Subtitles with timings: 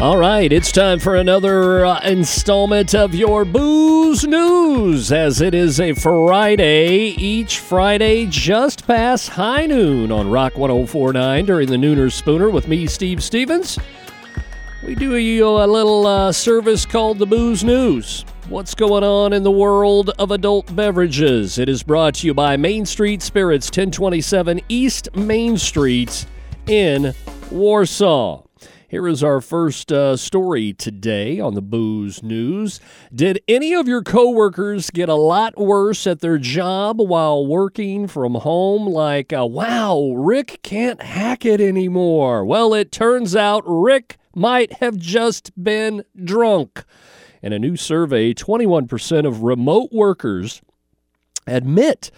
[0.00, 5.80] All right, it's time for another uh, installment of your Booze News, as it is
[5.80, 12.48] a Friday, each Friday just past high noon on Rock 1049 during the Nooner Spooner
[12.48, 13.76] with me, Steve Stevens.
[14.86, 18.24] We do you a little uh, service called the Booze News.
[18.48, 21.58] What's going on in the world of adult beverages?
[21.58, 26.24] It is brought to you by Main Street Spirits, 1027 East Main Street
[26.68, 27.12] in
[27.50, 28.44] Warsaw.
[28.90, 32.80] Here is our first uh, story today on the Booze News.
[33.14, 38.36] Did any of your coworkers get a lot worse at their job while working from
[38.36, 38.86] home?
[38.86, 42.46] Like, uh, wow, Rick can't hack it anymore.
[42.46, 46.82] Well, it turns out Rick might have just been drunk.
[47.42, 50.62] In a new survey, 21% of remote workers
[51.48, 52.10] admit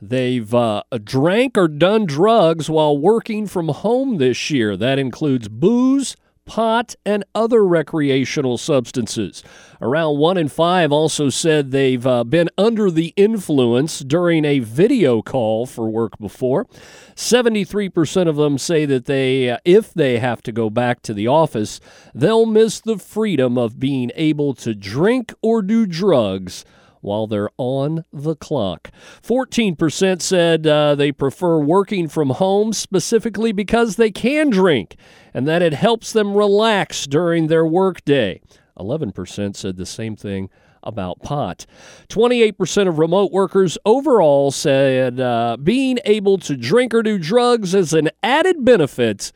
[0.00, 4.76] they've uh, drank or done drugs while working from home this year.
[4.76, 6.16] That includes booze,
[6.48, 9.44] pot, and other recreational substances.
[9.80, 15.20] Around one in five also said they've uh, been under the influence during a video
[15.22, 16.66] call for work before.
[17.14, 21.28] 73% of them say that they, uh, if they have to go back to the
[21.28, 21.80] office,
[22.14, 26.64] they'll miss the freedom of being able to drink or do drugs
[27.00, 28.90] while they're on the clock.
[29.22, 34.96] 14% said uh, they prefer working from home specifically because they can drink
[35.34, 38.40] and that it helps them relax during their workday.
[38.78, 40.50] 11% said the same thing
[40.82, 41.66] about pot.
[42.08, 47.92] 28% of remote workers overall said uh, being able to drink or do drugs is
[47.92, 49.32] an added benefit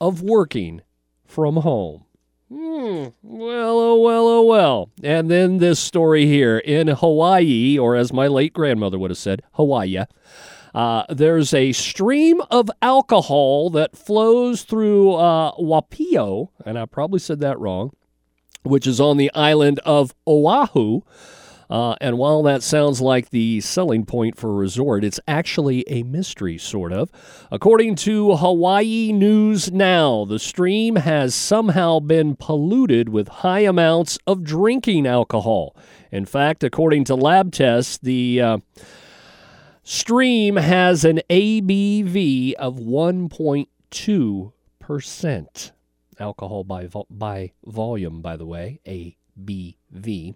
[0.00, 0.82] of working
[1.24, 2.04] from home.
[2.52, 3.06] Hmm.
[3.22, 4.90] Well, oh, well, oh, well.
[5.04, 9.42] And then this story here in Hawaii, or as my late grandmother would have said,
[9.52, 10.04] Hawaii.
[10.74, 17.38] Uh, there's a stream of alcohol that flows through uh, Waipio, and I probably said
[17.38, 17.92] that wrong,
[18.64, 21.02] which is on the island of Oahu.
[21.70, 26.02] Uh, and while that sounds like the selling point for a resort, it's actually a
[26.02, 27.12] mystery, sort of.
[27.52, 34.42] According to Hawaii News Now, the stream has somehow been polluted with high amounts of
[34.42, 35.76] drinking alcohol.
[36.10, 38.58] In fact, according to lab tests, the uh,
[39.84, 45.70] stream has an ABV of 1.2%.
[46.18, 50.34] Alcohol by, vo- by volume, by the way, a BV.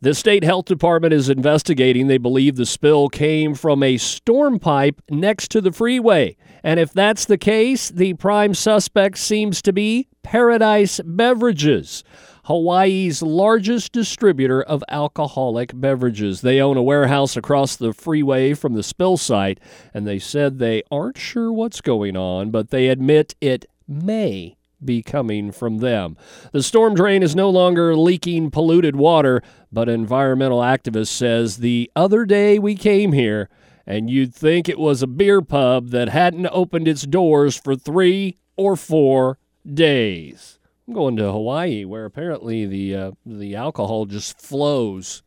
[0.00, 2.06] The state health department is investigating.
[2.06, 6.36] They believe the spill came from a storm pipe next to the freeway.
[6.62, 12.04] And if that's the case, the prime suspect seems to be Paradise Beverages,
[12.44, 16.40] Hawaii's largest distributor of alcoholic beverages.
[16.40, 19.60] They own a warehouse across the freeway from the spill site,
[19.94, 25.02] and they said they aren't sure what's going on, but they admit it may be
[25.02, 26.16] coming from them.
[26.52, 29.42] The storm drain is no longer leaking polluted water,
[29.72, 33.48] but environmental activist says the other day we came here
[33.86, 38.36] and you'd think it was a beer pub that hadn't opened its doors for 3
[38.56, 39.38] or 4
[39.72, 40.58] days.
[40.86, 45.22] I'm going to Hawaii where apparently the uh, the alcohol just flows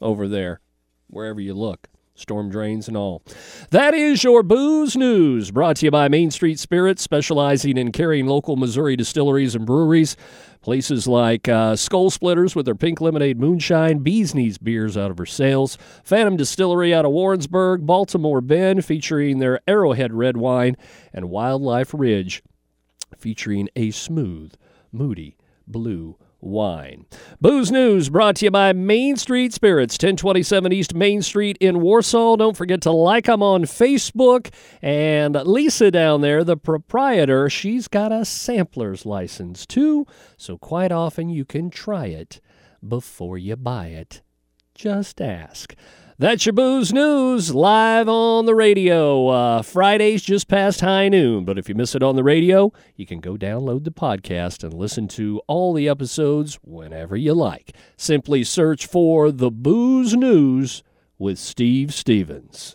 [0.00, 0.60] over there
[1.08, 3.22] wherever you look storm drains and all.
[3.70, 8.26] That is your booze news, brought to you by Main Street Spirits, specializing in carrying
[8.26, 10.16] local Missouri distilleries and breweries.
[10.60, 15.16] Places like uh, Skull Splitters with their pink lemonade moonshine, Bees Knees beers out of
[15.16, 20.76] Versailles, Phantom Distillery out of Warrensburg, Baltimore Bend featuring their Arrowhead red wine,
[21.12, 22.42] and Wildlife Ridge
[23.16, 24.54] featuring a smooth,
[24.92, 25.36] moody
[25.66, 27.06] blue wine.
[27.40, 32.36] Booze News brought to you by Main Street Spirits, 1027 East Main Street in Warsaw.
[32.36, 34.52] Don't forget to like them on Facebook.
[34.80, 40.06] And Lisa down there, the proprietor, she's got a sampler's license too.
[40.36, 42.40] So quite often you can try it
[42.86, 44.22] before you buy it.
[44.74, 45.74] Just ask.
[46.20, 49.28] That's your booze news live on the radio.
[49.28, 51.44] Uh, Fridays just past high noon.
[51.44, 54.74] But if you miss it on the radio, you can go download the podcast and
[54.74, 57.76] listen to all the episodes whenever you like.
[57.96, 60.82] Simply search for the Booze News
[61.20, 62.74] with Steve Stevens.